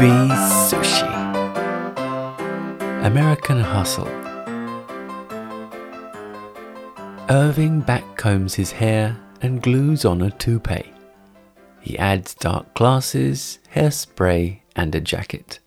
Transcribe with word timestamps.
Movie 0.00 0.34
Sushi. 0.70 1.10
American 3.04 3.60
Hustle. 3.60 4.08
Irving 7.28 7.82
backcombs 7.82 8.54
his 8.54 8.72
hair 8.72 9.18
and 9.42 9.60
glues 9.60 10.06
on 10.06 10.22
a 10.22 10.30
toupee. 10.30 10.90
He 11.82 11.98
adds 11.98 12.32
dark 12.32 12.72
glasses, 12.72 13.58
hairspray, 13.74 14.60
and 14.74 14.94
a 14.94 15.02
jacket. 15.02 15.58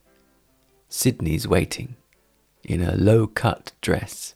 Sydney's 0.89 1.47
waiting, 1.47 1.95
in 2.63 2.81
a 2.81 2.95
low 2.95 3.27
cut 3.27 3.73
dress. 3.81 4.33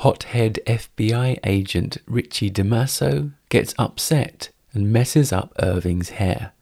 Hothead 0.00 0.58
FBI 0.66 1.38
agent 1.44 1.96
Richie 2.06 2.50
DiMaso 2.50 3.32
gets 3.48 3.74
upset 3.78 4.50
and 4.74 4.92
messes 4.92 5.32
up 5.32 5.54
Irving's 5.62 6.10
hair. 6.10 6.52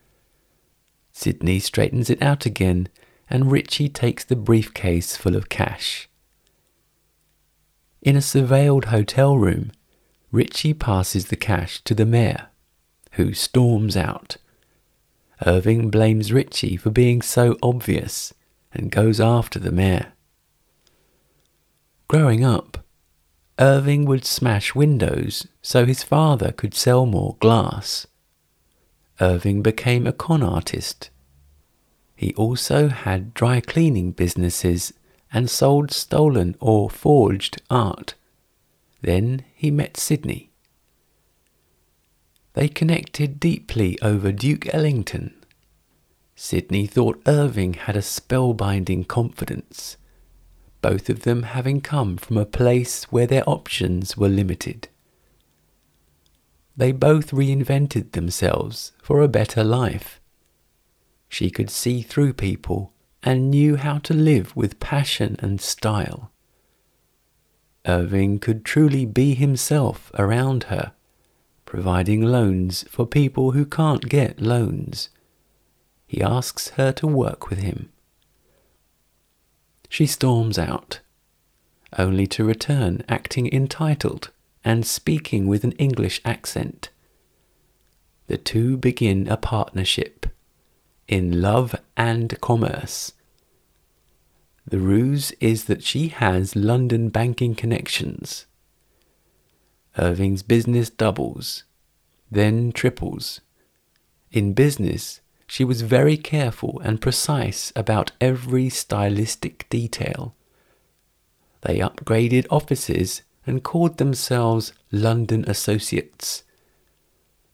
Sydney 1.19 1.61
straightens 1.61 2.11
it 2.11 2.21
out 2.21 2.45
again, 2.45 2.91
and 3.31 3.51
Richie 3.51 3.89
takes 3.89 4.23
the 4.23 4.37
briefcase 4.37 5.17
full 5.17 5.35
of 5.35 5.49
cash. 5.49 6.11
In 8.03 8.17
a 8.17 8.21
surveilled 8.21 8.85
hotel 8.85 9.39
room, 9.39 9.73
Richie 10.31 10.75
passes 10.75 11.29
the 11.29 11.35
cash 11.37 11.81
to 11.85 11.95
the 11.95 12.05
mayor, 12.05 12.49
who 13.13 13.33
storms 13.33 13.97
out. 13.97 14.37
Irving 15.47 15.89
blames 15.89 16.35
Richie 16.35 16.77
for 16.77 16.91
being 16.91 17.23
so 17.23 17.57
obvious 17.63 18.35
and 18.71 18.91
goes 18.91 19.19
after 19.19 19.59
the 19.59 19.73
mayor. 19.73 20.13
Growing 22.09 22.45
up, 22.45 22.85
Irving 23.59 24.05
would 24.05 24.27
smash 24.27 24.75
windows 24.75 25.47
so 25.63 25.87
his 25.87 26.03
father 26.03 26.53
could 26.53 26.75
sell 26.75 27.07
more 27.07 27.39
glass. 27.41 28.07
Irving 29.21 29.63
became 29.63 30.07
a 30.07 30.13
con 30.13 30.43
artist. 30.43 31.11
He 32.15 32.35
also 32.35 32.89
had 32.89 33.35
dry 33.35 33.61
cleaning 33.61 34.13
businesses 34.13 34.93
and 35.33 35.51
sold 35.51 35.91
stolen 35.91 36.57
or 36.61 36.89
forged 36.91 37.61
art. 37.71 38.15
Then 39.03 39.45
he 39.55 39.71
met 39.71 39.97
Sydney. 39.97 40.51
They 42.55 42.69
connected 42.69 43.39
deeply 43.39 43.99
over 44.01 44.33
Duke 44.33 44.73
Ellington. 44.75 45.35
Sydney 46.35 46.87
thought 46.87 47.23
Irving 47.27 47.75
had 47.75 47.97
a 47.97 48.01
spellbinding 48.01 49.09
confidence, 49.09 49.97
both 50.81 51.09
of 51.09 51.23
them 51.23 51.43
having 51.43 51.81
come 51.81 52.17
from 52.17 52.37
a 52.37 52.47
place 52.47 53.05
where 53.05 53.27
their 53.27 53.49
options 53.49 54.17
were 54.17 54.29
limited. 54.29 54.89
They 56.77 56.93
both 56.93 57.31
reinvented 57.31 58.13
themselves 58.13 58.93
for 59.03 59.23
a 59.23 59.29
better 59.29 59.65
life. 59.65 60.21
She 61.29 61.51
could 61.51 61.71
see 61.71 62.03
through 62.03 62.35
people 62.35 62.93
and 63.23 63.51
knew 63.51 63.77
how 63.77 63.99
to 63.99 64.15
live 64.15 64.55
with 64.55 64.79
passion 64.79 65.37
and 65.41 65.61
style. 65.61 66.31
Irving 67.87 68.39
could 68.39 68.65
truly 68.65 69.07
be 69.07 69.35
himself 69.35 70.11
around 70.15 70.65
her, 70.65 70.93
providing 71.65 72.21
loans 72.21 72.85
for 72.89 73.07
people 73.07 73.53
who 73.53 73.65
can't 73.65 74.09
get 74.09 74.41
loans. 74.41 75.09
He 76.07 76.23
asks 76.23 76.71
her 76.71 76.93
to 76.93 77.07
work 77.07 77.49
with 77.49 77.61
him. 77.61 77.91
She 79.89 80.07
storms 80.07 80.59
out, 80.59 81.01
only 81.99 82.27
to 82.29 82.45
return 82.45 83.03
acting 83.09 83.53
entitled 83.53 84.31
and 84.67 84.85
speaking 84.85 85.47
with 85.47 85.63
an 85.63 85.71
English 85.79 86.21
accent. 86.25 86.91
The 88.27 88.37
two 88.37 88.77
begin 88.77 89.29
a 89.29 89.37
partnership 89.37 90.27
in 91.07 91.41
love 91.41 91.77
and 91.97 92.39
commerce. 92.41 93.13
The 94.67 94.81
ruse 94.81 95.31
is 95.39 95.67
that 95.67 95.85
she 95.85 96.09
has 96.09 96.57
London 96.57 97.11
banking 97.11 97.55
connections. 97.55 98.47
Irving's 99.97 100.43
business 100.43 100.91
doubles, 100.91 101.63
then 102.29 102.73
triples. 102.73 103.41
In 104.33 104.53
business, 104.53 105.21
she 105.47 105.63
was 105.63 105.83
very 105.83 106.17
careful 106.17 106.81
and 106.83 107.01
precise 107.01 107.73
about 107.77 108.11
every 108.21 108.69
stylistic 108.69 109.69
detail. 109.69 110.35
They 111.61 111.79
upgraded 111.79 112.49
offices 112.51 113.23
and 113.47 113.63
called 113.63 113.99
themselves 113.99 114.73
London 114.91 115.45
Associates. 115.49 116.43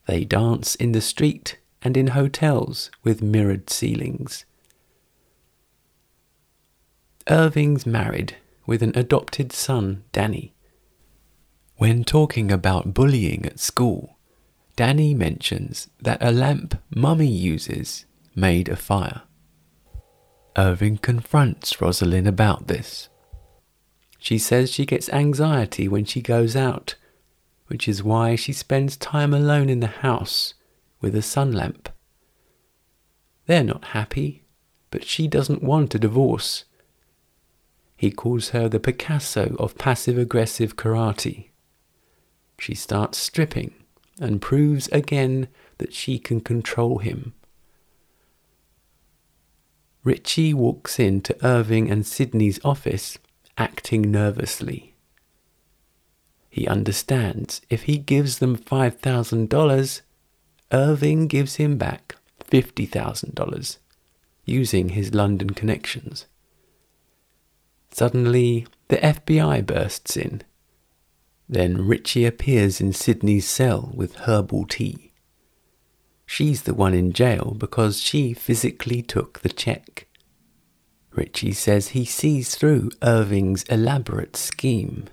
They 0.07 0.25
dance 0.25 0.75
in 0.75 0.93
the 0.93 1.01
street 1.01 1.59
and 1.83 1.97
in 1.97 2.09
hotels 2.09 2.91
with 3.05 3.23
mirrored 3.23 3.71
ceilings. 3.71 4.45
Irving's 7.29 7.87
married 7.87 8.37
with 8.67 8.83
an 8.83 8.93
adopted 8.97 9.53
son, 9.53 10.05
Danny. 10.13 10.55
When 11.77 12.05
talking 12.05 12.51
about 12.51 12.95
bullying 12.95 13.45
at 13.47 13.61
school, 13.61 14.17
Danny 14.77 15.15
mentions 15.15 15.89
that 16.01 16.23
a 16.23 16.33
lamp 16.33 16.81
Mummy 16.95 17.27
uses 17.27 18.07
made 18.35 18.69
a 18.69 18.77
fire. 18.77 19.23
Irving 20.57 20.99
confronts 20.99 21.81
Rosalind 21.81 22.27
about 22.27 22.67
this. 22.69 23.09
She 24.23 24.39
says 24.39 24.71
she 24.71 24.87
gets 24.87 25.09
anxiety 25.09 25.89
when 25.89 26.05
she 26.05 26.21
goes 26.23 26.55
out, 26.55 26.95
which 27.67 27.89
is 27.89 28.05
why 28.05 28.37
she 28.37 28.53
spends 28.53 28.97
time 28.97 29.35
alone 29.35 29.69
in 29.69 29.81
the 29.81 29.89
house 29.89 30.55
with 31.01 31.17
a 31.17 31.23
sun 31.23 31.51
lamp. 31.51 31.89
They're 33.47 33.65
not 33.65 33.87
happy, 33.87 34.45
but 34.93 35.05
she 35.05 35.27
doesn't 35.27 35.65
want 35.65 35.97
a 35.97 35.99
divorce. 35.99 36.67
He 37.97 38.13
calls 38.13 38.51
her 38.51 38.69
the 38.69 38.79
Picasso 38.79 39.57
of 39.59 39.77
passive 39.77 40.17
aggressive 40.17 40.77
karate. 40.77 41.49
She 42.61 42.77
starts 42.77 43.19
stripping 43.19 43.75
and 44.21 44.41
proves 44.41 44.87
again 44.93 45.49
that 45.79 45.93
she 45.93 46.21
can 46.21 46.41
control 46.41 46.99
him. 46.99 47.35
Richie 50.05 50.55
walks 50.55 51.01
into 51.01 51.37
Irving 51.45 51.91
and 51.91 52.07
Sydney's 52.07 52.61
office 52.65 53.19
acting 53.57 54.11
nervously. 54.11 54.95
He 56.49 56.67
understands 56.67 57.63
if 57.71 57.85
he 57.85 57.99
gives 57.99 58.39
them 58.39 58.57
$5,000, 58.57 60.01
Irving 60.71 61.27
gives 61.27 61.57
him 61.57 61.77
back 61.77 62.17
$50,000 62.51 63.79
using 64.45 64.91
his 64.91 65.15
London 65.15 65.51
connections. 65.51 66.27
Suddenly, 67.91 68.67
the 68.89 68.97
FBI 68.97 69.65
bursts 69.65 70.17
in. 70.17 70.43
Then 71.49 71.87
Richie 71.87 72.25
appears 72.25 72.81
in 72.81 72.93
Sydney's 72.93 73.47
cell 73.47 73.93
with 73.95 74.17
herbal 74.17 74.67
tea. 74.67 75.13
She's 76.27 76.63
the 76.63 76.75
one 76.75 76.95
in 76.95 77.13
jail 77.13 77.55
because 77.59 78.01
she 78.01 78.33
physically 78.33 79.03
took 79.03 79.41
the 79.41 79.51
check. 79.51 80.07
Richie 81.15 81.53
says 81.53 81.89
he 81.89 82.05
sees 82.05 82.55
through 82.55 82.91
Irving's 83.03 83.65
elaborate 83.65 84.37
scheme. 84.37 85.09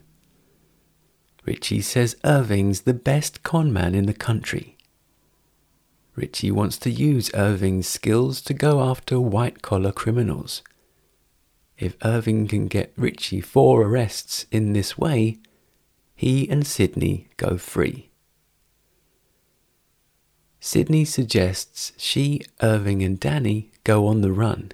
Richie 1.46 1.82
says 1.82 2.16
Irving's 2.24 2.82
the 2.82 2.94
best 2.94 3.44
conman 3.44 3.96
in 3.96 4.06
the 4.06 4.14
country. 4.14 4.78
Richie 6.16 6.52
wants 6.52 6.78
to 6.80 6.90
use 6.90 7.32
Irving's 7.34 7.88
skills 7.88 8.42
to 8.42 8.54
go 8.54 8.82
after 8.82 9.20
white 9.20 9.62
collar 9.62 9.92
criminals. 9.92 10.62
If 11.78 11.96
Irving 12.04 12.48
can 12.48 12.68
get 12.68 12.94
Richie 12.98 13.42
four 13.42 13.84
arrests 13.84 14.46
in 14.52 14.74
this 14.74 14.98
way, 14.98 15.40
he 16.16 16.50
and 16.50 16.68
Sydney 16.68 17.30
go 17.38 17.58
free. 17.58 18.10
Sydney 20.60 21.06
suggests 21.06 21.94
she, 21.98 22.42
Irving, 22.62 23.02
and 23.02 23.18
Danny 23.18 23.72
go 23.86 24.08
on 24.08 24.20
the 24.20 24.32
run. 24.32 24.74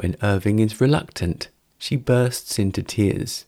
When 0.00 0.14
Irving 0.22 0.60
is 0.60 0.80
reluctant, 0.80 1.48
she 1.76 1.96
bursts 1.96 2.56
into 2.56 2.84
tears, 2.84 3.46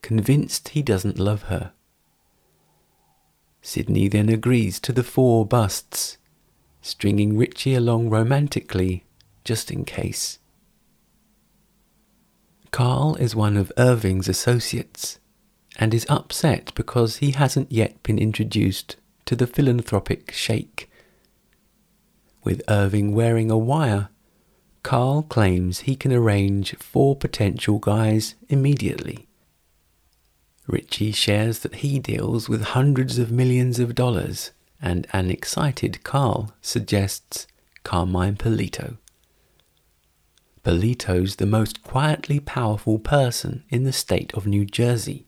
convinced 0.00 0.70
he 0.70 0.80
doesn't 0.80 1.18
love 1.18 1.42
her. 1.44 1.72
Sydney 3.60 4.08
then 4.08 4.30
agrees 4.30 4.80
to 4.80 4.92
the 4.92 5.02
four 5.02 5.44
busts, 5.44 6.16
stringing 6.80 7.36
Richie 7.36 7.74
along 7.74 8.08
romantically 8.08 9.04
just 9.44 9.70
in 9.70 9.84
case. 9.84 10.38
Carl 12.70 13.14
is 13.16 13.36
one 13.36 13.58
of 13.58 13.70
Irving's 13.76 14.30
associates 14.30 15.18
and 15.78 15.92
is 15.92 16.06
upset 16.08 16.74
because 16.74 17.16
he 17.16 17.32
hasn't 17.32 17.70
yet 17.70 18.02
been 18.02 18.18
introduced 18.18 18.96
to 19.26 19.36
the 19.36 19.46
philanthropic 19.46 20.32
sheikh. 20.32 20.90
With 22.44 22.62
Irving 22.66 23.14
wearing 23.14 23.50
a 23.50 23.58
wire, 23.58 24.08
Carl 24.86 25.24
claims 25.24 25.80
he 25.80 25.96
can 25.96 26.12
arrange 26.12 26.76
four 26.76 27.16
potential 27.16 27.80
guys 27.80 28.36
immediately. 28.48 29.26
Richie 30.68 31.10
shares 31.10 31.58
that 31.58 31.82
he 31.82 31.98
deals 31.98 32.48
with 32.48 32.62
hundreds 32.62 33.18
of 33.18 33.32
millions 33.32 33.80
of 33.80 33.96
dollars, 33.96 34.52
and 34.80 35.08
an 35.12 35.28
excited 35.28 36.04
Carl 36.04 36.52
suggests 36.62 37.48
Carmine 37.82 38.36
Polito. 38.36 38.98
Polito's 40.62 41.34
the 41.34 41.46
most 41.46 41.82
quietly 41.82 42.38
powerful 42.38 43.00
person 43.00 43.64
in 43.68 43.82
the 43.82 43.92
state 43.92 44.32
of 44.34 44.46
New 44.46 44.64
Jersey. 44.64 45.26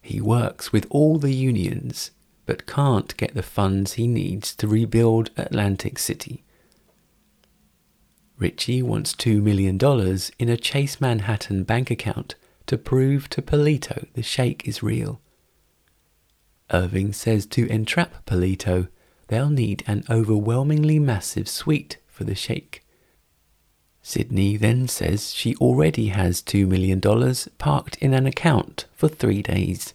He 0.00 0.22
works 0.22 0.72
with 0.72 0.86
all 0.88 1.18
the 1.18 1.34
unions 1.34 2.10
but 2.46 2.66
can't 2.66 3.14
get 3.18 3.34
the 3.34 3.42
funds 3.42 3.92
he 3.92 4.06
needs 4.06 4.56
to 4.56 4.66
rebuild 4.66 5.30
Atlantic 5.36 5.98
City. 5.98 6.43
Richie 8.38 8.82
wants 8.82 9.14
$2 9.14 9.40
million 9.42 9.78
in 10.38 10.48
a 10.48 10.56
Chase 10.56 11.00
Manhattan 11.00 11.62
bank 11.62 11.90
account 11.90 12.34
to 12.66 12.76
prove 12.76 13.28
to 13.30 13.42
Polito 13.42 14.06
the 14.14 14.22
sheikh 14.22 14.66
is 14.66 14.82
real. 14.82 15.20
Irving 16.72 17.12
says 17.12 17.46
to 17.46 17.68
entrap 17.68 18.24
Polito, 18.26 18.88
they'll 19.28 19.50
need 19.50 19.84
an 19.86 20.04
overwhelmingly 20.10 20.98
massive 20.98 21.48
suite 21.48 21.98
for 22.08 22.24
the 22.24 22.34
sheikh. 22.34 22.84
Sydney 24.02 24.56
then 24.56 24.88
says 24.88 25.32
she 25.32 25.54
already 25.56 26.08
has 26.08 26.42
$2 26.42 26.66
million 26.66 27.00
parked 27.58 27.96
in 27.96 28.12
an 28.12 28.26
account 28.26 28.86
for 28.92 29.08
three 29.08 29.42
days. 29.42 29.94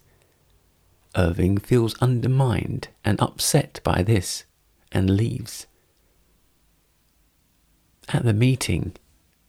Irving 1.16 1.58
feels 1.58 1.96
undermined 2.02 2.88
and 3.04 3.20
upset 3.22 3.80
by 3.84 4.02
this 4.02 4.46
and 4.92 5.10
leaves. 5.10 5.68
At 8.12 8.26
the 8.26 8.34
meeting, 8.34 8.96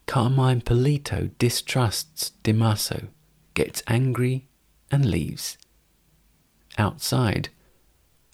Carmine 0.06 0.60
Polito 0.60 1.30
distrusts 1.38 2.32
DiMaso, 2.44 3.08
gets 3.54 3.82
angry, 3.86 4.48
and 4.90 5.06
leaves. 5.06 5.56
Outside, 6.76 7.48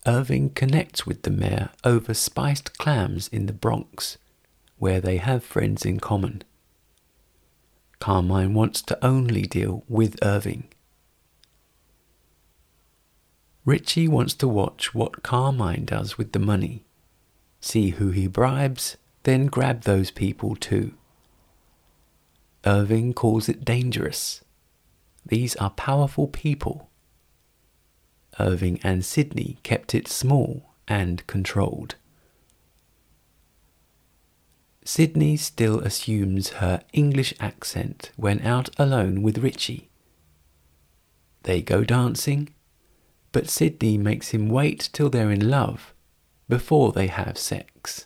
Irving 0.05 0.51
connects 0.51 1.07
with 1.07 1.23
the 1.23 1.31
mayor 1.31 1.71
over 1.85 2.13
spiced 2.13 2.77
clams 2.77 3.29
in 3.29 3.47
the 3.47 3.53
Bronx, 3.53 4.19
where 4.79 5.01
they 5.01 5.19
have 5.19 5.45
friends 5.45 5.85
in 5.85 6.01
common. 6.01 6.43
Carmine 8.01 8.53
wants 8.53 8.83
to 8.83 9.05
only 9.05 9.43
deal 9.43 9.85
with 9.89 10.19
Irving. 10.23 10.65
Richie 13.65 14.09
wants 14.09 14.35
to 14.35 14.49
watch 14.49 14.93
what 14.93 15.23
Carmine 15.23 15.85
does 15.85 16.19
with 16.19 16.33
the 16.33 16.41
money, 16.41 16.85
see 17.61 17.91
who 17.91 18.11
he 18.11 18.27
bribes, 18.27 18.97
then 19.27 19.47
grab 19.47 19.83
those 19.83 20.13
people 20.13 20.55
too. 20.55 20.95
Irving 22.65 23.13
calls 23.13 23.49
it 23.49 23.65
dangerous. 23.65 24.45
These 25.25 25.57
are 25.57 25.71
powerful 25.71 26.29
people. 26.29 26.89
Irving 28.39 28.79
and 28.85 29.05
Sydney 29.05 29.59
kept 29.65 29.97
it 29.97 30.07
small 30.07 30.75
and 30.87 31.27
controlled. 31.27 31.97
Sydney 34.85 35.37
still 35.37 35.81
assumes 35.81 36.51
her 36.61 36.81
English 36.93 37.35
accent 37.41 38.13
when 38.15 38.41
out 38.43 38.71
alone 38.79 39.23
with 39.23 39.39
Richie. 39.39 39.91
They 41.43 41.63
go 41.63 41.83
dancing, 41.83 42.55
but 43.33 43.51
Sydney 43.51 43.99
makes 43.99 44.29
him 44.29 44.49
wait 44.49 44.89
till 44.93 45.11
they're 45.11 45.33
in 45.33 45.51
love 45.51 45.93
before 46.49 46.93
they 46.93 47.09
have 47.09 47.37
sex. 47.37 48.06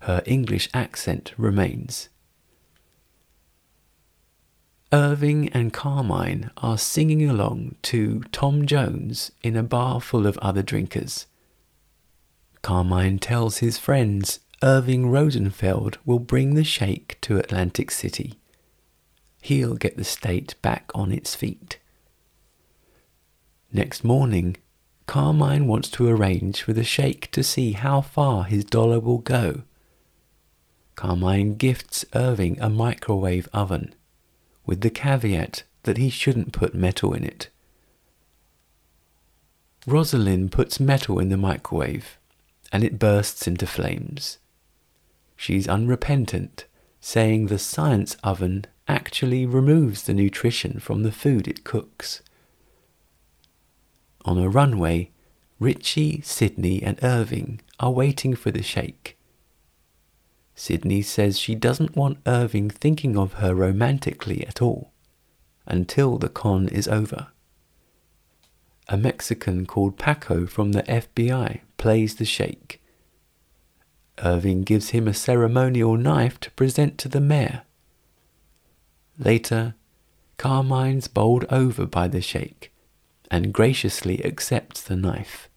Her 0.00 0.22
English 0.26 0.68
accent 0.72 1.32
remains. 1.36 2.08
Irving 4.92 5.50
and 5.50 5.72
Carmine 5.72 6.50
are 6.56 6.78
singing 6.78 7.28
along 7.28 7.74
to 7.82 8.22
Tom 8.32 8.66
Jones 8.66 9.30
in 9.42 9.54
a 9.54 9.62
bar 9.62 10.00
full 10.00 10.26
of 10.26 10.38
other 10.38 10.62
drinkers. 10.62 11.26
Carmine 12.62 13.18
tells 13.18 13.58
his 13.58 13.78
friends 13.78 14.40
Irving 14.62 15.10
Rosenfeld 15.10 15.98
will 16.06 16.18
bring 16.18 16.54
the 16.54 16.64
Sheikh 16.64 17.18
to 17.20 17.38
Atlantic 17.38 17.90
City. 17.90 18.38
He'll 19.42 19.76
get 19.76 19.96
the 19.96 20.04
state 20.04 20.54
back 20.62 20.90
on 20.94 21.12
its 21.12 21.34
feet. 21.34 21.78
Next 23.70 24.02
morning, 24.02 24.56
Carmine 25.06 25.66
wants 25.66 25.90
to 25.90 26.08
arrange 26.08 26.62
for 26.62 26.72
the 26.72 26.82
Sheikh 26.82 27.30
to 27.32 27.42
see 27.42 27.72
how 27.72 28.00
far 28.00 28.44
his 28.44 28.64
dollar 28.64 29.00
will 29.00 29.18
go. 29.18 29.62
Carmine 30.98 31.54
gifts 31.54 32.04
Irving 32.12 32.60
a 32.60 32.68
microwave 32.68 33.48
oven, 33.52 33.94
with 34.66 34.80
the 34.80 34.90
caveat 34.90 35.62
that 35.84 35.96
he 35.96 36.10
shouldn't 36.10 36.52
put 36.52 36.74
metal 36.74 37.14
in 37.14 37.22
it. 37.22 37.50
Rosalind 39.86 40.50
puts 40.50 40.80
metal 40.80 41.20
in 41.20 41.28
the 41.28 41.36
microwave, 41.36 42.18
and 42.72 42.82
it 42.82 42.98
bursts 42.98 43.46
into 43.46 43.64
flames. 43.64 44.38
She's 45.36 45.68
unrepentant, 45.68 46.64
saying 47.00 47.46
the 47.46 47.60
science 47.60 48.16
oven 48.24 48.64
actually 48.88 49.46
removes 49.46 50.02
the 50.02 50.14
nutrition 50.14 50.80
from 50.80 51.04
the 51.04 51.12
food 51.12 51.46
it 51.46 51.62
cooks. 51.62 52.22
On 54.24 54.36
a 54.36 54.48
runway, 54.48 55.12
Richie, 55.60 56.22
Sydney, 56.22 56.82
and 56.82 56.98
Irving 57.04 57.60
are 57.78 57.92
waiting 57.92 58.34
for 58.34 58.50
the 58.50 58.64
Sheikh. 58.64 59.17
Sydney 60.58 61.02
says 61.02 61.38
she 61.38 61.54
doesn't 61.54 61.94
want 61.94 62.18
Irving 62.26 62.68
thinking 62.68 63.16
of 63.16 63.34
her 63.34 63.54
romantically 63.54 64.44
at 64.44 64.60
all 64.60 64.90
until 65.66 66.18
the 66.18 66.28
con 66.28 66.66
is 66.66 66.88
over. 66.88 67.28
A 68.88 68.96
Mexican 68.96 69.66
called 69.66 69.98
Paco 69.98 70.46
from 70.46 70.72
the 70.72 70.82
FBI 70.82 71.60
plays 71.76 72.16
the 72.16 72.24
Sheikh. 72.24 72.82
Irving 74.24 74.62
gives 74.62 74.90
him 74.90 75.06
a 75.06 75.14
ceremonial 75.14 75.96
knife 75.96 76.40
to 76.40 76.50
present 76.50 76.98
to 76.98 77.08
the 77.08 77.20
mayor. 77.20 77.62
Later, 79.16 79.76
Carmine's 80.38 81.06
bowled 81.06 81.44
over 81.50 81.86
by 81.86 82.08
the 82.08 82.20
Sheikh 82.20 82.72
and 83.30 83.54
graciously 83.54 84.24
accepts 84.24 84.82
the 84.82 84.96
knife. 84.96 85.47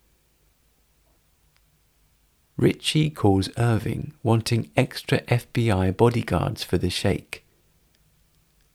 Richie 2.61 3.09
calls 3.09 3.49
Irving 3.57 4.13
wanting 4.21 4.69
extra 4.77 5.21
FBI 5.21 5.97
bodyguards 5.97 6.63
for 6.63 6.77
the 6.77 6.91
Sheikh. 6.91 7.43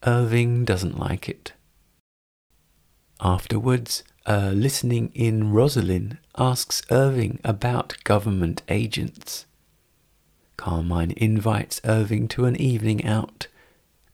Irving 0.05 0.65
doesn't 0.65 0.99
like 0.99 1.29
it. 1.29 1.53
Afterwards, 3.21 4.03
a 4.27 4.51
listening 4.51 5.13
in 5.15 5.53
Rosalind 5.53 6.19
asks 6.37 6.83
Irving 6.91 7.39
about 7.45 8.03
government 8.03 8.63
agents. 8.69 9.47
Carmine 10.57 11.15
invites 11.17 11.81
Irving 11.85 12.27
to 12.29 12.47
an 12.47 12.57
evening 12.57 13.05
out 13.05 13.47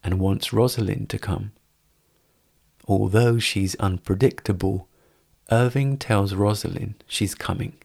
and 0.04 0.20
wants 0.20 0.52
Rosalind 0.52 1.08
to 1.08 1.18
come. 1.18 1.52
Although 2.86 3.38
she's 3.38 3.74
unpredictable, 3.76 4.86
Irving 5.50 5.96
tells 5.96 6.34
Rosalind 6.34 7.02
she's 7.08 7.34
coming. 7.34 7.78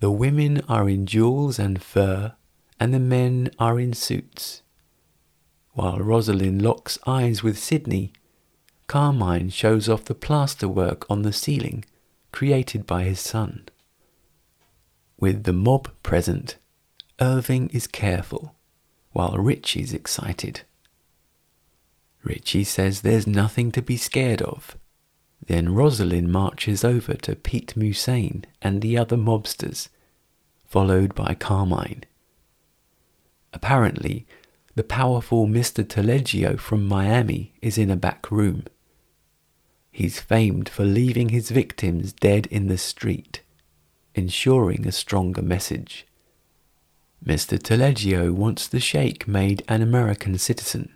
The 0.00 0.10
women 0.10 0.60
are 0.68 0.88
in 0.88 1.06
jewels 1.06 1.58
and 1.58 1.82
fur, 1.82 2.34
and 2.78 2.92
the 2.92 3.00
men 3.00 3.50
are 3.58 3.78
in 3.78 3.92
suits. 3.92 4.62
While 5.72 5.98
Rosalind 5.98 6.62
locks 6.62 6.98
eyes 7.06 7.42
with 7.42 7.58
Sydney, 7.58 8.12
Carmine 8.86 9.50
shows 9.50 9.88
off 9.88 10.04
the 10.04 10.14
plasterwork 10.14 11.04
on 11.08 11.22
the 11.22 11.32
ceiling 11.32 11.84
created 12.32 12.86
by 12.86 13.04
his 13.04 13.20
son. 13.20 13.64
With 15.18 15.44
the 15.44 15.52
mob 15.52 15.90
present, 16.02 16.56
Irving 17.20 17.70
is 17.70 17.86
careful, 17.86 18.56
while 19.12 19.38
Richie's 19.38 19.94
excited. 19.94 20.62
Richie 22.24 22.64
says 22.64 23.00
there's 23.00 23.26
nothing 23.26 23.70
to 23.72 23.82
be 23.82 23.96
scared 23.96 24.42
of. 24.42 24.76
Then 25.46 25.74
Rosalind 25.74 26.32
marches 26.32 26.84
over 26.84 27.14
to 27.14 27.36
Pete 27.36 27.74
Musane 27.76 28.44
and 28.62 28.80
the 28.80 28.96
other 28.96 29.16
mobsters, 29.16 29.88
followed 30.66 31.14
by 31.14 31.34
Carmine. 31.34 32.04
Apparently, 33.52 34.26
the 34.74 34.82
powerful 34.82 35.46
Mr. 35.46 35.84
Tellegio 35.84 36.58
from 36.58 36.86
Miami 36.86 37.52
is 37.62 37.78
in 37.78 37.90
a 37.90 37.96
back 37.96 38.30
room. 38.30 38.64
He's 39.92 40.18
famed 40.18 40.68
for 40.68 40.84
leaving 40.84 41.28
his 41.28 41.50
victims 41.50 42.12
dead 42.12 42.46
in 42.46 42.66
the 42.66 42.78
street, 42.78 43.42
ensuring 44.14 44.86
a 44.86 44.92
stronger 44.92 45.42
message. 45.42 46.06
Mr. 47.24 47.58
Tellegio 47.58 48.32
wants 48.32 48.66
the 48.66 48.80
Sheikh 48.80 49.28
made 49.28 49.62
an 49.68 49.82
American 49.82 50.36
citizen 50.38 50.94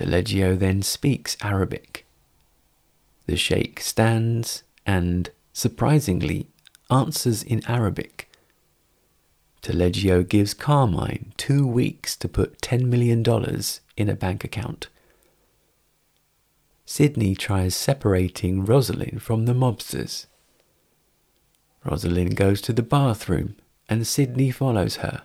Tellegio 0.00 0.58
then 0.58 0.80
speaks 0.80 1.36
Arabic. 1.42 2.06
The 3.30 3.36
Sheikh 3.36 3.78
stands 3.78 4.64
and, 4.84 5.30
surprisingly, 5.52 6.48
answers 6.90 7.44
in 7.44 7.64
Arabic. 7.70 8.28
Tellegio 9.62 10.28
gives 10.28 10.52
Carmine 10.52 11.32
two 11.36 11.64
weeks 11.64 12.16
to 12.16 12.28
put 12.28 12.60
$10 12.60 12.86
million 12.86 13.24
in 13.96 14.08
a 14.08 14.16
bank 14.16 14.42
account. 14.42 14.88
Sydney 16.84 17.36
tries 17.36 17.76
separating 17.76 18.64
Rosalind 18.64 19.22
from 19.22 19.46
the 19.46 19.54
mobsters. 19.54 20.26
Rosalind 21.84 22.34
goes 22.34 22.60
to 22.62 22.72
the 22.72 22.82
bathroom 22.82 23.54
and 23.88 24.08
Sydney 24.08 24.50
follows 24.50 24.96
her. 24.96 25.22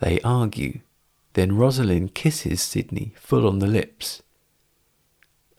They 0.00 0.18
argue, 0.22 0.80
then 1.34 1.56
Rosalind 1.56 2.14
kisses 2.14 2.60
Sydney 2.60 3.12
full 3.14 3.46
on 3.46 3.60
the 3.60 3.68
lips. 3.68 4.22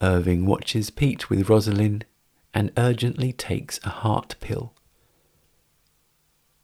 Irving 0.02 0.46
watches 0.46 0.88
Pete 0.90 1.28
with 1.28 1.48
Rosalind 1.48 2.06
and 2.54 2.72
urgently 2.76 3.32
takes 3.32 3.78
a 3.84 3.90
heart 3.90 4.34
pill. 4.40 4.72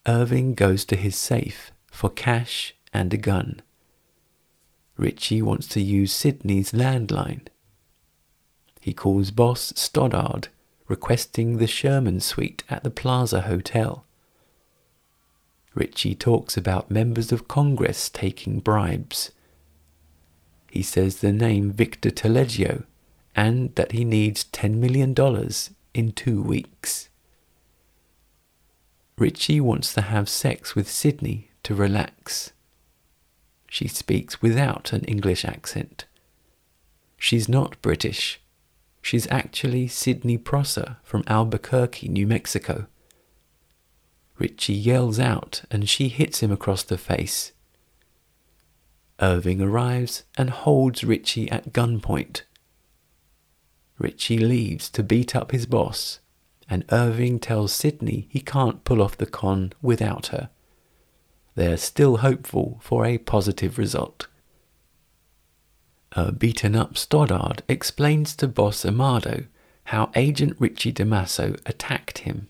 Irving 0.06 0.54
goes 0.54 0.84
to 0.86 0.96
his 0.96 1.16
safe 1.16 1.70
for 1.90 2.08
cash 2.08 2.74
and 2.92 3.12
a 3.12 3.16
gun. 3.16 3.60
Richie 4.96 5.42
wants 5.42 5.66
to 5.68 5.80
use 5.80 6.12
Sydney's 6.12 6.72
landline. 6.72 7.48
He 8.80 8.94
calls 8.94 9.30
boss 9.30 9.72
Stoddard, 9.76 10.48
requesting 10.88 11.58
the 11.58 11.66
Sherman 11.66 12.20
suite 12.20 12.62
at 12.70 12.84
the 12.84 12.90
Plaza 12.90 13.42
Hotel. 13.42 14.04
Richie 15.74 16.14
talks 16.14 16.56
about 16.56 16.90
members 16.90 17.32
of 17.32 17.48
Congress 17.48 18.08
taking 18.08 18.60
bribes. 18.60 19.32
He 20.70 20.82
says 20.82 21.18
the 21.18 21.32
name 21.32 21.70
Victor 21.70 22.10
Tellegio 22.10 22.84
and 23.36 23.72
that 23.74 23.92
he 23.92 24.04
needs 24.04 24.44
$10 24.44 24.76
million 24.76 25.14
in 25.92 26.12
two 26.12 26.42
weeks. 26.42 27.10
Richie 29.18 29.60
wants 29.60 29.92
to 29.94 30.00
have 30.00 30.28
sex 30.28 30.74
with 30.74 30.90
Sydney 30.90 31.50
to 31.62 31.74
relax. 31.74 32.52
She 33.68 33.88
speaks 33.88 34.40
without 34.40 34.92
an 34.92 35.04
English 35.04 35.44
accent. 35.44 36.06
She's 37.18 37.48
not 37.48 37.80
British. 37.82 38.40
She's 39.02 39.30
actually 39.30 39.86
Sydney 39.86 40.38
Prosser 40.38 40.96
from 41.02 41.22
Albuquerque, 41.26 42.08
New 42.08 42.26
Mexico. 42.26 42.86
Richie 44.38 44.74
yells 44.74 45.18
out 45.18 45.62
and 45.70 45.88
she 45.88 46.08
hits 46.08 46.40
him 46.40 46.50
across 46.50 46.82
the 46.82 46.98
face. 46.98 47.52
Irving 49.20 49.60
arrives 49.60 50.24
and 50.36 50.50
holds 50.50 51.04
Richie 51.04 51.50
at 51.50 51.72
gunpoint. 51.72 52.42
Richie 53.98 54.38
leaves 54.38 54.90
to 54.90 55.02
beat 55.02 55.34
up 55.34 55.52
his 55.52 55.66
boss, 55.66 56.20
and 56.68 56.84
Irving 56.90 57.38
tells 57.38 57.72
Sydney 57.72 58.28
he 58.30 58.40
can't 58.40 58.84
pull 58.84 59.00
off 59.00 59.16
the 59.16 59.26
con 59.26 59.72
without 59.80 60.28
her. 60.28 60.50
They're 61.54 61.78
still 61.78 62.18
hopeful 62.18 62.78
for 62.82 63.06
a 63.06 63.18
positive 63.18 63.78
result. 63.78 64.26
A 66.12 66.32
beaten 66.32 66.76
up 66.76 66.96
Stoddard 66.96 67.62
explains 67.68 68.36
to 68.36 68.48
boss 68.48 68.84
Amado 68.84 69.44
how 69.84 70.10
Agent 70.14 70.56
Richie 70.58 70.92
DiMaso 70.92 71.58
attacked 71.64 72.18
him. 72.18 72.48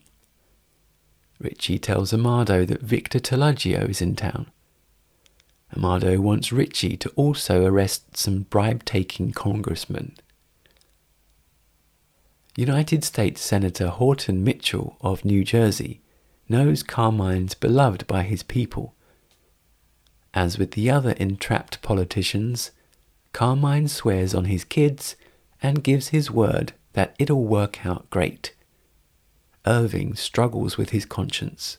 Richie 1.39 1.77
tells 1.77 2.13
Amado 2.13 2.65
that 2.65 2.81
Victor 2.81 3.19
Tellegio 3.19 3.87
is 3.87 4.01
in 4.01 4.15
town. 4.15 4.47
Amado 5.75 6.19
wants 6.19 6.51
Richie 6.51 6.97
to 6.97 7.09
also 7.11 7.65
arrest 7.65 8.17
some 8.17 8.43
bribe 8.43 8.83
taking 8.85 9.31
congressmen. 9.31 10.15
United 12.59 13.03
States 13.03 13.39
Senator 13.39 13.89
Horton 13.89 14.43
Mitchell 14.43 14.97
of 14.99 15.23
New 15.23 15.43
Jersey 15.43 16.01
knows 16.49 16.81
Carmine's 16.81 17.53
beloved 17.53 18.07
by 18.07 18.23
his 18.23 18.41
people. 18.41 18.95
As 20.33 20.57
with 20.57 20.71
the 20.71 20.89
other 20.89 21.11
entrapped 21.11 21.83
politicians, 21.83 22.71
Carmine 23.31 23.87
swears 23.87 24.33
on 24.33 24.45
his 24.45 24.63
kids 24.63 25.15
and 25.61 25.83
gives 25.83 26.07
his 26.07 26.31
word 26.31 26.73
that 26.93 27.15
it'll 27.19 27.43
work 27.43 27.85
out 27.85 28.09
great. 28.09 28.55
Irving 29.67 30.15
struggles 30.15 30.79
with 30.79 30.89
his 30.89 31.05
conscience. 31.05 31.77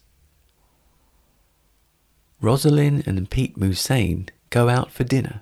Rosalind 2.40 3.04
and 3.04 3.28
Pete 3.28 3.58
Musane 3.58 4.28
go 4.50 4.68
out 4.68 4.92
for 4.92 5.02
dinner. 5.02 5.40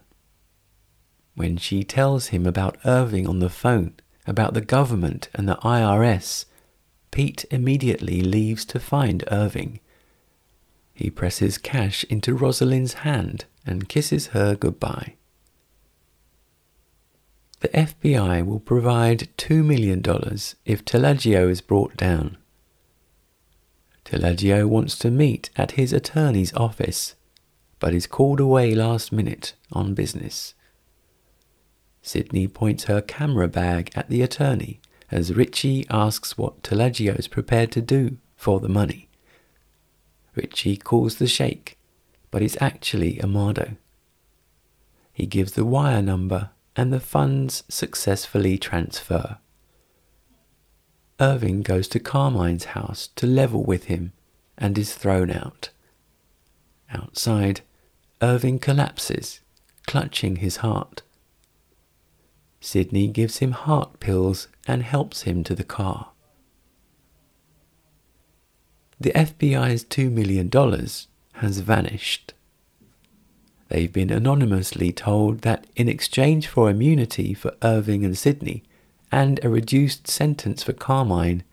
When 1.34 1.58
she 1.58 1.84
tells 1.84 2.28
him 2.28 2.46
about 2.46 2.78
Irving 2.86 3.28
on 3.28 3.40
the 3.40 3.50
phone, 3.50 3.92
about 4.26 4.54
the 4.54 4.60
government 4.60 5.28
and 5.34 5.48
the 5.48 5.56
IRS, 5.56 6.46
Pete 7.10 7.44
immediately 7.50 8.20
leaves 8.20 8.64
to 8.66 8.80
find 8.80 9.24
Irving. 9.30 9.80
He 10.92 11.10
presses 11.10 11.58
cash 11.58 12.04
into 12.04 12.34
Rosalind's 12.34 12.94
hand 12.94 13.44
and 13.64 13.88
kisses 13.88 14.28
her 14.28 14.54
goodbye. 14.54 15.14
The 17.60 17.68
FBI 17.68 18.44
will 18.44 18.60
provide 18.60 19.28
$2 19.38 19.64
million 19.64 20.00
if 20.64 20.84
Tellegio 20.84 21.50
is 21.50 21.60
brought 21.60 21.96
down. 21.96 22.36
Tellegio 24.04 24.68
wants 24.68 24.96
to 24.98 25.10
meet 25.10 25.50
at 25.56 25.72
his 25.72 25.92
attorney's 25.92 26.54
office, 26.54 27.14
but 27.80 27.94
is 27.94 28.06
called 28.06 28.40
away 28.40 28.74
last 28.74 29.10
minute 29.10 29.54
on 29.72 29.94
business. 29.94 30.54
Sydney 32.06 32.46
points 32.46 32.84
her 32.84 33.02
camera 33.02 33.48
bag 33.48 33.90
at 33.96 34.08
the 34.08 34.22
attorney 34.22 34.80
as 35.10 35.34
Richie 35.34 35.84
asks 35.90 36.38
what 36.38 36.62
Tellegio 36.62 37.18
is 37.18 37.26
prepared 37.26 37.72
to 37.72 37.82
do 37.82 38.18
for 38.36 38.60
the 38.60 38.68
money. 38.68 39.08
Richie 40.36 40.76
calls 40.76 41.16
the 41.16 41.26
sheikh, 41.26 41.76
but 42.30 42.42
it's 42.42 42.56
actually 42.60 43.20
Amado. 43.20 43.72
He 45.12 45.26
gives 45.26 45.52
the 45.52 45.64
wire 45.64 46.00
number 46.00 46.50
and 46.76 46.92
the 46.92 47.00
funds 47.00 47.64
successfully 47.68 48.56
transfer. 48.56 49.38
Irving 51.18 51.62
goes 51.62 51.88
to 51.88 51.98
Carmine's 51.98 52.66
house 52.66 53.08
to 53.16 53.26
level 53.26 53.64
with 53.64 53.86
him 53.86 54.12
and 54.56 54.78
is 54.78 54.94
thrown 54.94 55.32
out. 55.32 55.70
Outside, 56.88 57.62
Irving 58.22 58.60
collapses, 58.60 59.40
clutching 59.88 60.36
his 60.36 60.58
heart. 60.58 61.02
Sydney 62.66 63.06
gives 63.06 63.38
him 63.38 63.52
heart 63.52 64.00
pills 64.00 64.48
and 64.66 64.82
helps 64.82 65.22
him 65.22 65.44
to 65.44 65.54
the 65.54 65.62
car. 65.62 66.08
The 68.98 69.12
FBI's 69.12 69.84
$2 69.84 70.10
million 70.10 70.50
has 71.34 71.60
vanished. 71.60 72.34
They've 73.68 73.92
been 73.92 74.10
anonymously 74.10 74.90
told 74.90 75.42
that 75.42 75.68
in 75.76 75.88
exchange 75.88 76.48
for 76.48 76.68
immunity 76.68 77.34
for 77.34 77.54
Irving 77.62 78.04
and 78.04 78.18
Sydney 78.18 78.64
and 79.12 79.38
a 79.44 79.48
reduced 79.48 80.08
sentence 80.08 80.64
for 80.64 80.72
Carmine, 80.72 81.44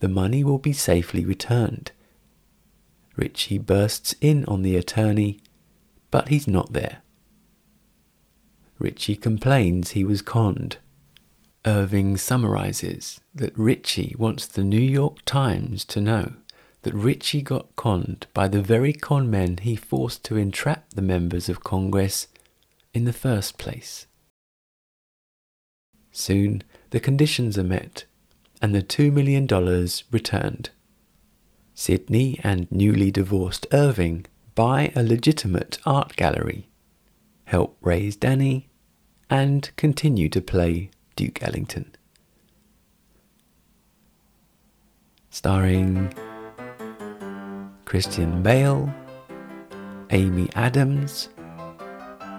the 0.00 0.08
money 0.08 0.44
will 0.44 0.58
be 0.58 0.74
safely 0.74 1.24
returned. 1.24 1.90
Richie 3.16 3.56
bursts 3.56 4.14
in 4.20 4.44
on 4.44 4.60
the 4.60 4.76
attorney, 4.76 5.40
but 6.10 6.28
he's 6.28 6.46
not 6.46 6.74
there. 6.74 6.98
Richie 8.80 9.14
complains 9.16 9.90
he 9.90 10.04
was 10.04 10.22
conned. 10.22 10.78
Irving 11.66 12.16
summarizes 12.16 13.20
that 13.34 13.56
Richie 13.56 14.16
wants 14.18 14.46
the 14.46 14.64
New 14.64 14.80
York 14.80 15.18
Times 15.26 15.84
to 15.84 16.00
know 16.00 16.32
that 16.82 16.94
Richie 16.94 17.42
got 17.42 17.76
conned 17.76 18.26
by 18.32 18.48
the 18.48 18.62
very 18.62 18.94
con 18.94 19.30
men 19.30 19.58
he 19.58 19.76
forced 19.76 20.24
to 20.24 20.38
entrap 20.38 20.88
the 20.94 21.02
members 21.02 21.50
of 21.50 21.62
Congress 21.62 22.28
in 22.94 23.04
the 23.04 23.12
first 23.12 23.58
place. 23.58 24.06
Soon 26.10 26.62
the 26.88 27.00
conditions 27.00 27.58
are 27.58 27.62
met 27.62 28.06
and 28.62 28.74
the 28.74 28.82
$2 28.82 29.12
million 29.12 29.46
returned. 30.10 30.70
Sydney 31.74 32.40
and 32.42 32.66
newly 32.72 33.10
divorced 33.10 33.66
Irving 33.72 34.24
buy 34.54 34.90
a 34.96 35.02
legitimate 35.02 35.78
art 35.84 36.16
gallery, 36.16 36.70
help 37.44 37.76
raise 37.82 38.16
Danny, 38.16 38.69
and 39.30 39.70
continue 39.76 40.28
to 40.28 40.40
play 40.40 40.90
Duke 41.14 41.40
Ellington. 41.42 41.94
Starring 45.30 46.12
Christian 47.84 48.42
Bale, 48.42 48.92
Amy 50.10 50.48
Adams, 50.56 51.28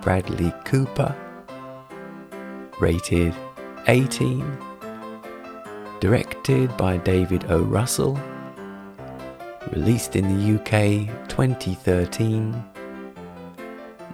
Bradley 0.01 0.53
Cooper, 0.65 1.15
rated 2.81 3.33
18, 3.87 4.57
directed 6.01 6.75
by 6.75 6.97
David 6.97 7.45
O. 7.49 7.61
Russell, 7.61 8.19
released 9.71 10.17
in 10.17 10.27
the 10.27 10.55
UK 10.59 11.07
2013, 11.29 12.61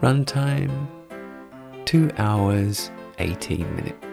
runtime 0.02 0.97
2 1.88 2.12
hours 2.18 2.92
18 3.18 3.76
minutes. 3.78 4.07